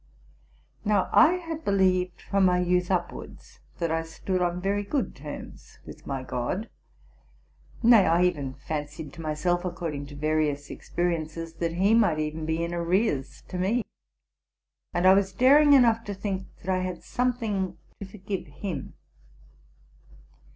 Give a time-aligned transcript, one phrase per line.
[0.83, 5.77] Now, I had believed from my youth upwards that I stood on very good terms
[5.85, 6.71] with my God,
[7.83, 12.47] —nay, I even fancied to my self, according to various experiences, that he might even
[12.47, 13.83] be in arrears to me;
[14.91, 18.95] and I was daring enough to think that I had something to forgive him.